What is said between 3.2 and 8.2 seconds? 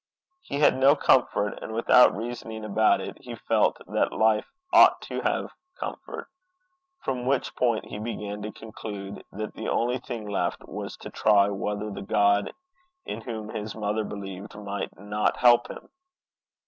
he felt that life ought to have comfort from which point he